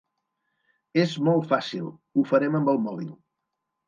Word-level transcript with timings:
És 1.01 1.11
molt 1.27 1.45
fàcil, 1.51 1.91
ho 2.15 2.23
farem 2.31 2.57
amb 2.61 2.73
el 2.73 2.81
mòbil. 2.87 3.13